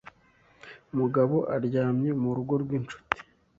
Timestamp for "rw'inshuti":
2.63-3.17